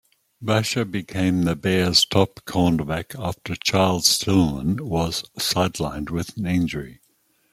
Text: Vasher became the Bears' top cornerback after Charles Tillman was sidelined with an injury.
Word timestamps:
Vasher 0.43 0.83
became 0.89 1.43
the 1.43 1.55
Bears' 1.55 2.05
top 2.05 2.39
cornerback 2.47 3.13
after 3.23 3.55
Charles 3.55 4.17
Tillman 4.17 4.77
was 4.83 5.21
sidelined 5.37 6.09
with 6.09 6.35
an 6.37 6.47
injury. 6.47 7.01